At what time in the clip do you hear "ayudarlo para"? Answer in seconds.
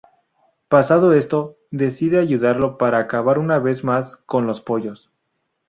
2.17-2.97